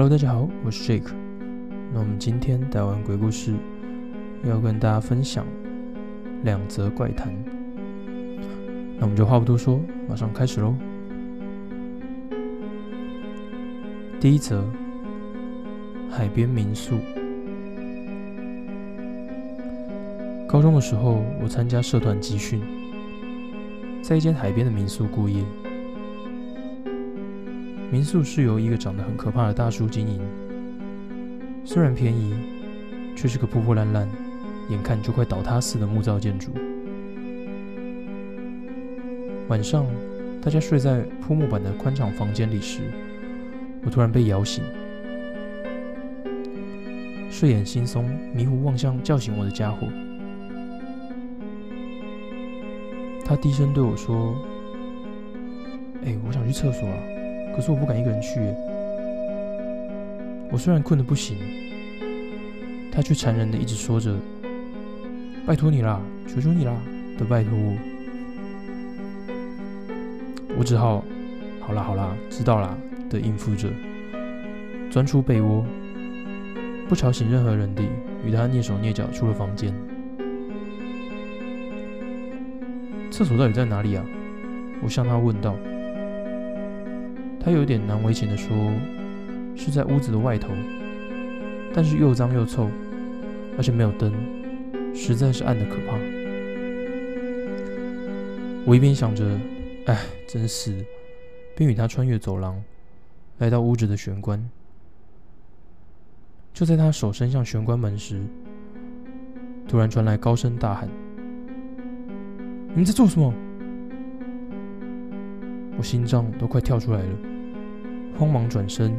[0.00, 1.10] Hello，大家好，我是 Jake。
[1.92, 3.52] 那我们今天带完鬼故事，
[4.44, 5.44] 要跟大家分享
[6.44, 7.34] 两则怪谈。
[8.96, 10.72] 那我们就话不多说，马上开始喽。
[14.20, 14.64] 第一则，
[16.08, 16.94] 海边民宿。
[20.46, 22.60] 高中的时候，我参加社团集训，
[24.00, 25.42] 在一间海边的民宿过夜。
[27.90, 30.20] 民宿是由一个长得很可怕的大叔经营，
[31.64, 32.34] 虽然便宜，
[33.16, 34.06] 却是个破破烂烂、
[34.68, 36.50] 眼看就快倒塌似的木造建筑。
[39.48, 39.86] 晚上，
[40.42, 42.82] 大家睡在铺木板的宽敞房间里时，
[43.82, 44.62] 我突然被摇醒，
[47.30, 49.86] 睡眼惺忪、迷糊望向叫醒我的家伙。
[53.24, 54.36] 他低声对我说
[56.04, 56.96] ：“哎，我想去厕所了。”
[57.58, 58.38] 可是我不敢一个人去。
[60.48, 61.36] 我虽然困得不行，
[62.92, 64.14] 他却残忍的一直说着
[65.44, 66.72] ：“拜托你啦，求求你啦
[67.18, 67.76] 的拜托我。”
[70.56, 71.04] 我只好
[71.58, 72.78] “好啦好啦，知道啦”
[73.10, 73.68] 的应付着，
[74.88, 75.66] 钻出被窝，
[76.88, 77.82] 不吵醒任何人的
[78.24, 79.74] 与他蹑手蹑脚出了房间。
[83.10, 84.04] 厕所到底在哪里啊？
[84.80, 85.56] 我向他问道。
[87.40, 88.54] 他有点难为情的说
[89.56, 90.50] ：“是在屋子的外头，
[91.72, 92.68] 但是又脏又臭，
[93.56, 94.12] 而且没有灯，
[94.94, 95.96] 实在是暗的可怕。”
[98.66, 99.38] 我一边想着
[99.86, 100.84] “哎，真是”，
[101.56, 102.62] 便与他穿越走廊，
[103.38, 104.50] 来到屋子的玄关。
[106.52, 108.20] 就在他手伸向玄关门时，
[109.66, 110.88] 突然传来高声大喊
[112.68, 113.32] ：“你们在做什么？”
[115.78, 117.08] 我心脏都快跳出来了。
[118.18, 118.92] 慌忙转身，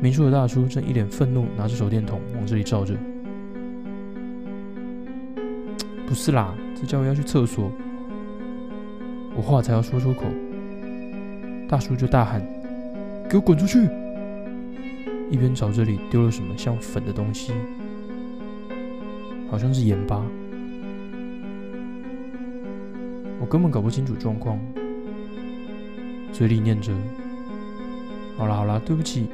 [0.00, 2.94] 民宿的大叔正一脸愤怒，拿着手电筒往这里照着。
[6.04, 7.70] 不是啦，这家伙要去厕所。
[9.36, 10.24] 我话才要说出口，
[11.68, 12.44] 大叔就大喊
[13.30, 13.88] ：“给我滚出去！”
[15.30, 17.52] 一边朝这里丢了什么像粉的东西，
[19.48, 20.22] 好像是盐巴。
[23.40, 24.58] 我根本搞不清楚状况。
[26.32, 26.92] 嘴里念着
[28.36, 29.26] ：“好啦好啦，对不起。”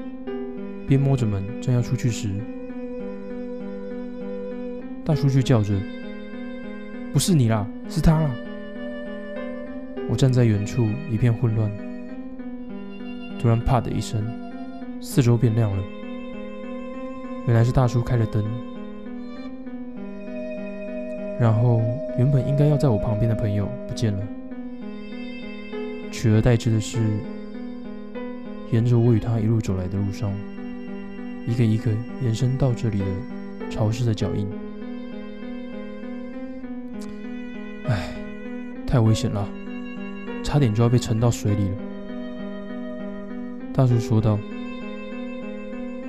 [0.89, 2.31] 边摸着门，正要出去时，
[5.05, 5.75] 大叔却叫着
[7.13, 8.31] ：“不是你啦，是他啦！”
[10.09, 11.71] 我站在远处，一片混乱。
[13.39, 14.25] 突然，啪的一声，
[15.01, 15.83] 四周变亮了。
[17.47, 18.43] 原来是大叔开了灯。
[21.39, 21.83] 然后，
[22.17, 24.27] 原本应该要在我旁边的朋友不见了。
[26.11, 26.99] 取而代之的是，
[28.73, 30.33] 沿着我与他一路走来的路上，
[31.47, 31.91] 一个一个
[32.23, 33.07] 延伸到这里的
[33.71, 34.49] 潮湿的脚印。
[37.87, 38.09] 唉，
[38.87, 39.49] 太危险了，
[40.43, 41.77] 差点就要被沉到水里了。
[43.73, 44.39] 大叔说道。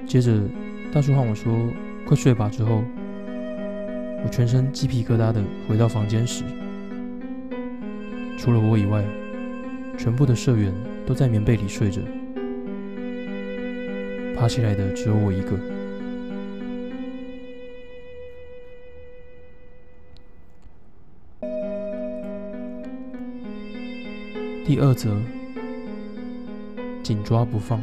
[0.07, 0.41] 接着，
[0.91, 1.55] 大叔和我说
[2.07, 2.83] ：“快睡吧。”之后，
[4.23, 6.43] 我全身鸡皮疙瘩的回到房间时，
[8.37, 9.03] 除了我以外。
[9.99, 10.73] 全部的社员
[11.05, 11.99] 都在棉被里睡着，
[14.33, 15.59] 爬起来的只有我一个。
[24.65, 25.17] 第二则，
[27.03, 27.81] 紧抓不放。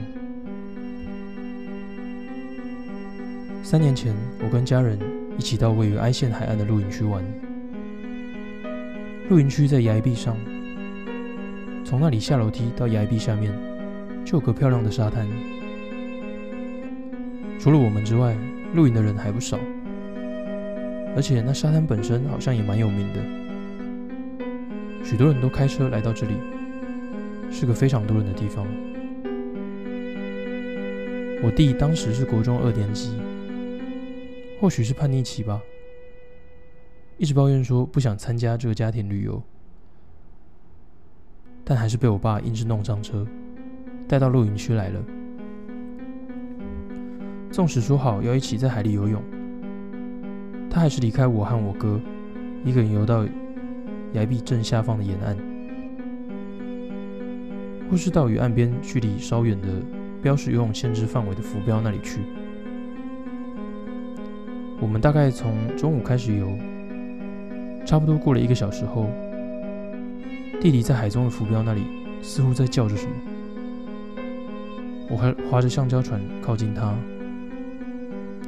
[3.62, 4.98] 三年前，我跟家人
[5.36, 7.22] 一起到位于哀县海岸的露营区玩，
[9.28, 10.34] 露营区在崖壁上。
[11.88, 13.56] 从那里下楼梯到崖壁下面，
[14.24, 15.24] 就有个漂亮的沙滩。
[17.60, 18.36] 除了我们之外，
[18.74, 19.56] 露营的人还不少。
[21.14, 23.20] 而且那沙滩本身好像也蛮有名的，
[25.04, 26.34] 许多人都开车来到这里，
[27.52, 28.66] 是个非常多人的地方。
[31.40, 33.12] 我弟当时是国中二年级，
[34.60, 35.62] 或许是叛逆期吧，
[37.16, 39.40] 一直抱怨说不想参加这个家庭旅游。
[41.68, 43.26] 但还是被我爸硬是弄上车，
[44.06, 45.02] 带到露营区来了。
[47.50, 49.20] 纵使说好要一起在海里游泳，
[50.70, 52.00] 他还是离开我和我哥，
[52.64, 53.26] 一个人游到
[54.12, 55.36] 崖壁正下方的沿岸，
[57.90, 59.66] 或是到与岸边距离稍远的
[60.22, 62.20] 标示游泳限制范围的浮标那里去。
[64.80, 66.46] 我们大概从中午开始游，
[67.84, 69.10] 差不多过了一个小时后。
[70.60, 71.82] 弟弟在海中的浮标那里
[72.22, 73.12] 似乎在叫着什么，
[75.08, 76.92] 我还划着橡胶船靠近他，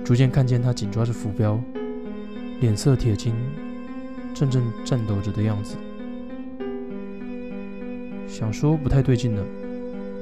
[0.05, 1.61] 逐渐看见他紧抓着浮标，
[2.61, 3.33] 脸色铁青，
[4.35, 5.77] 阵阵颤抖着的样子。
[8.27, 9.45] 想说不太对劲了，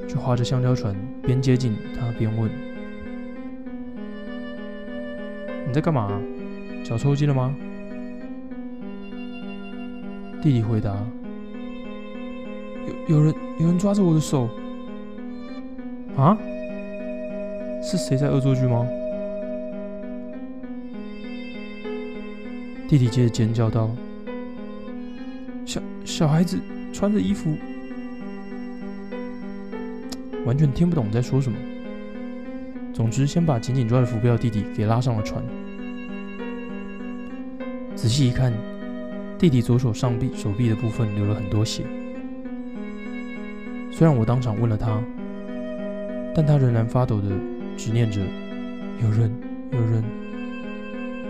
[0.07, 2.51] 就划着橡胶船边接近他边问
[5.67, 6.21] ：“你在干嘛？
[6.83, 7.55] 脚抽筋了吗？”
[10.43, 10.95] 弟弟回答
[13.07, 14.49] ：“有有人有人抓着我的手。”
[16.17, 16.37] 啊？
[17.83, 18.87] 是谁在恶作剧吗？
[22.89, 23.89] 弟弟接着尖叫道
[25.63, 26.57] ：“小小孩子
[26.91, 27.55] 穿着衣服，
[30.45, 31.57] 完全听不懂在说什么。
[32.93, 35.43] 总之，先把紧紧抓着浮标的弟弟给拉上了船。
[37.95, 38.51] 仔细一看，
[39.37, 41.83] 弟弟左手上臂手臂的部分流了很多血。
[43.97, 45.01] 虽然我当场问了他。”
[46.35, 47.31] 但他仍然发抖的
[47.75, 48.21] 执念着，
[49.01, 49.35] 有人，
[49.71, 50.03] 有人，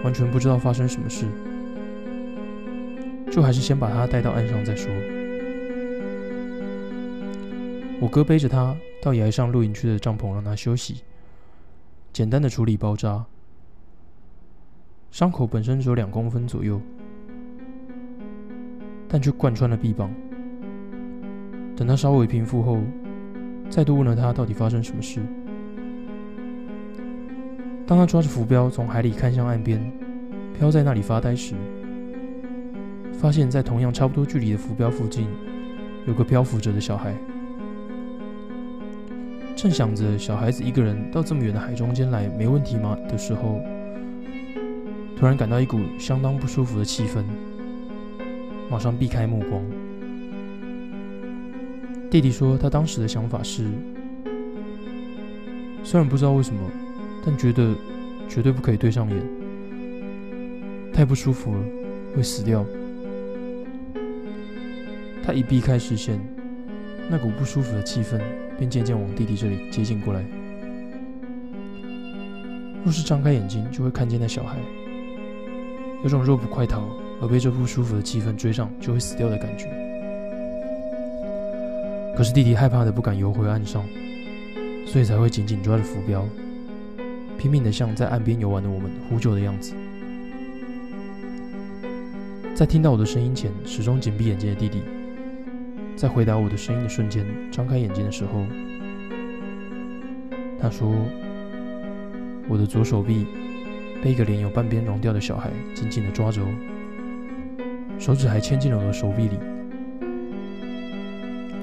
[0.03, 1.25] 完全不知道发生什么事，
[3.31, 4.91] 就还是先把他带到岸上再说。
[8.01, 11.03] 我哥背着他到崖上露营区的帐篷，让他休息，
[12.11, 13.23] 简单的处理包扎。
[15.09, 16.81] 伤口本身只有两公分左右，
[19.07, 20.13] 但却贯穿了臂膀。
[21.77, 22.79] 等他稍微平复后。
[23.69, 25.19] 再度问了他到底发生什么事。
[27.85, 29.91] 当他抓着浮标从海里看向岸边，
[30.57, 31.53] 漂在那里发呆时，
[33.12, 35.27] 发现，在同样差不多距离的浮标附近，
[36.06, 37.13] 有个漂浮着的小孩。
[39.53, 43.59] 正想着小孩子一个人到这么远的海中间来没问题吗的时候，
[45.18, 47.21] 突然感到一股相当不舒服的气氛，
[48.71, 49.62] 马上避开目光。
[52.09, 53.65] 弟弟说，他当时的想法是，
[55.83, 56.62] 虽然不知道为什么，
[57.25, 57.75] 但觉得
[58.30, 59.21] 绝对不可以对上眼，
[60.94, 61.59] 太不舒服了，
[62.15, 62.65] 会死掉。
[65.21, 66.18] 他一避开视线，
[67.09, 68.21] 那股不舒服的气氛
[68.57, 70.24] 便渐渐往弟弟这里接近过来。
[72.86, 74.57] 若是张开眼睛，就会看见那小孩，
[76.03, 76.88] 有种若不快逃
[77.21, 79.68] 而被这不舒服的气氛追上就会死掉的感觉。
[82.17, 83.85] 可是弟弟害怕的不敢游回岸上，
[84.87, 86.27] 所以才会紧紧抓着浮标，
[87.37, 89.75] 拼命的向在岸边游玩的我们呼救的样子。
[92.55, 94.81] 在听到我的声音前，始终紧闭眼睛的弟弟，
[95.95, 98.43] 在回答我的声音的瞬间，张开眼睛的时候，
[100.59, 100.91] 他说
[102.49, 103.27] ：“我的左手臂
[104.01, 106.41] 被一个脸有半边融掉的小孩紧紧的抓着，
[107.99, 109.37] 手指还牵进了我的手臂里。”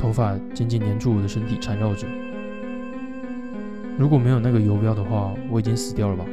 [0.04, 2.06] 头发紧紧粘住我的身体，缠绕着。
[3.98, 6.26] 如果没有那个游标的话，我已经死掉了吧？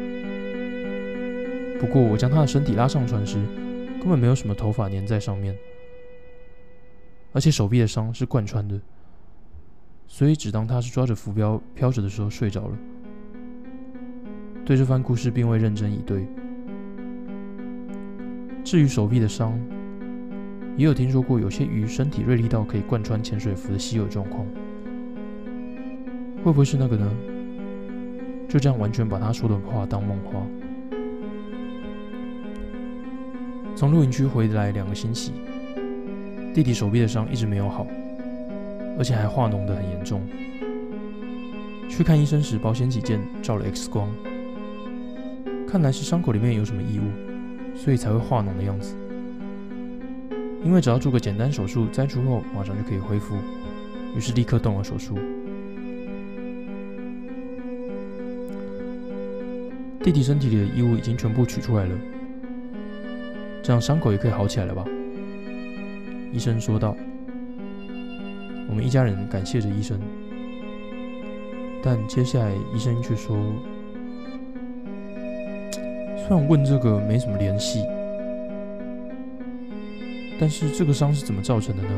[1.80, 3.38] 不过我将他的身体拉上船时，
[4.02, 5.56] 根本没有什么头发粘在上面，
[7.32, 8.78] 而且手臂的伤是贯穿的，
[10.06, 12.78] 所以只当他是抓着浮标飘着的时候睡着了。
[14.66, 16.28] 对这番故事并未认真以对。
[18.66, 19.58] 至于手臂的伤，
[20.78, 24.46] 也有听说过有些鱼身体锐利到可以贯穿潜水服的稀有状况，
[26.44, 27.12] 会不会是那个呢？
[28.48, 30.46] 就这样完全把他说的话当梦话。
[33.76, 35.34] 从露营区回来两个星期，
[36.54, 37.88] 弟弟手臂的伤一直没有好，
[38.98, 40.22] 而且还化脓的很严重。
[41.90, 44.10] 去看医生时，保险起见照了 X 光，
[45.68, 47.04] 看来是伤口里面有什么异物，
[47.76, 48.96] 所以才会化脓的样子。
[50.64, 53.36] 因为只要做个简单手术，摘除后马上就可以恢复，
[54.16, 55.18] 于是立刻动了手术。
[60.04, 61.96] 弟弟身体里的异物已经全部取出来了，
[63.64, 64.84] 这样伤口也可以好起来了吧？
[66.32, 66.96] 医生说道。
[68.70, 70.00] 我们一家人感谢着医生，
[71.84, 73.36] 但接下来医生却说，
[76.16, 77.84] 虽然问这个没什么联系。
[80.42, 81.90] 但是这个伤是怎么造成的呢？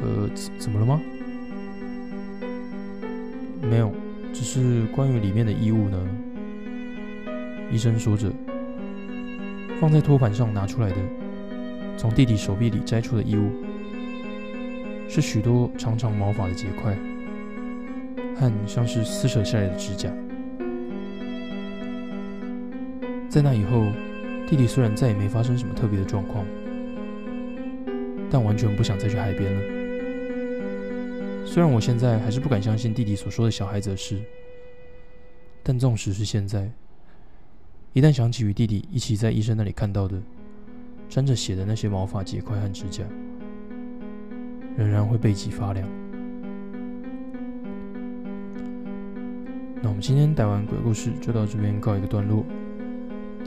[0.00, 1.00] 呃，怎怎么了吗？
[3.60, 3.92] 没有，
[4.32, 5.98] 只是关于里面的异物呢。
[7.72, 8.30] 医生说着，
[9.80, 10.96] 放在托盘上拿出来的，
[11.96, 13.50] 从弟弟手臂里摘出的异物，
[15.08, 16.96] 是许多长长毛发的结块，
[18.36, 20.08] 和像是撕扯下来的指甲。
[23.28, 23.88] 在那以后。
[24.46, 26.44] 弟弟虽然再也没发生什么特别的状况，
[28.30, 29.60] 但完全不想再去海边了。
[31.46, 34.20] 虽然我现在还是不敢相信弟弟所说的小孩子的事，
[35.62, 36.70] 但纵使是现在，
[37.92, 40.20] 一旦想起与弟弟一起在医生那里看到的
[41.08, 43.02] 沾着血的那些毛发结块和指甲，
[44.76, 45.88] 仍然会背脊发凉。
[49.82, 52.44] 那我们今天带完鬼故事就到这边告一个段落。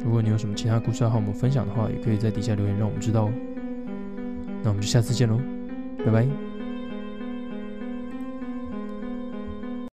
[0.04, 3.34] 如果你有什么其他故事要和我们分享的话，也可以在底下留言让我们知道哦。
[4.63, 5.39] 那我们就下次见喽，
[6.06, 6.47] 拜拜。